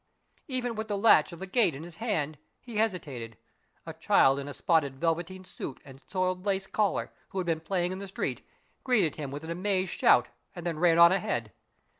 [0.47, 3.37] Even with the latch of the gate in his hand, he hesitated.
[3.85, 7.59] A child in a spotted velveteen suit and a soiled lace collar, who had been
[7.59, 8.43] playing in the street,
[8.83, 11.53] greeted him with an amazed shout and then ran on ahead.